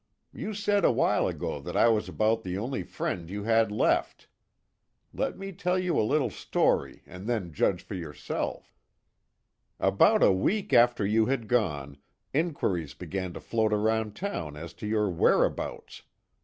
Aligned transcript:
You 0.33 0.55
said 0.55 0.83
a 0.83 0.91
while 0.91 1.27
ago 1.27 1.59
that 1.59 1.77
I 1.77 1.87
was 1.87 2.09
about 2.09 2.41
the 2.41 2.57
only 2.57 2.81
friend 2.81 3.29
you 3.29 3.43
had 3.43 3.71
left. 3.71 4.27
Let 5.13 5.37
me 5.37 5.51
tell 5.51 5.77
you 5.77 5.95
a 5.95 6.01
little 6.01 6.31
story, 6.31 7.03
and 7.05 7.27
then 7.27 7.53
judge 7.53 7.83
for 7.83 7.93
yourself. 7.93 8.75
"About 9.79 10.23
a 10.23 10.31
week 10.33 10.73
after 10.73 11.05
you 11.05 11.27
had 11.27 11.47
gone, 11.47 11.97
inquiries 12.33 12.95
began 12.95 13.31
to 13.33 13.39
float 13.39 13.73
around 13.73 14.15
town 14.15 14.57
as 14.57 14.73
to 14.81 14.87
your 14.87 15.07
whereabouts. 15.07 16.01